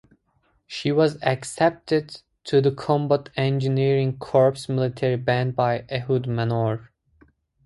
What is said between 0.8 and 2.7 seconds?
was accepted to